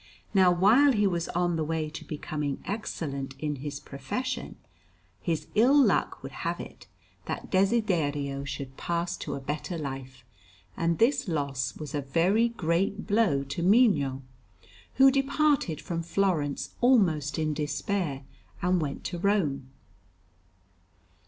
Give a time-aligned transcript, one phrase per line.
[0.33, 4.55] Now, while he was on the way to becoming excellent in his profession,
[5.19, 6.87] his ill luck would have it
[7.25, 10.25] that Desiderio should pass to a better life,
[10.75, 14.23] and this loss was a very great blow to Mino,
[14.95, 18.23] who departed from Florence, almost in despair,
[18.59, 19.69] and went to Rome.